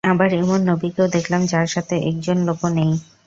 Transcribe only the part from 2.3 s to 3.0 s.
লোকও নেই।